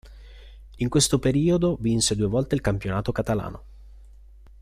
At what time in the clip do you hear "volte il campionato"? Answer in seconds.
2.25-3.11